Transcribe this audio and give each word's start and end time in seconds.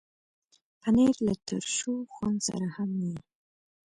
پنېر 0.81 1.13
له 1.27 1.33
ترشو 1.47 1.93
خوند 2.13 2.39
سره 2.47 2.67
هم 2.75 2.89
وي. 3.01 3.17